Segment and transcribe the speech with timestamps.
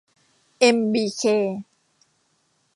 [0.59, 1.23] เอ็ม บี เค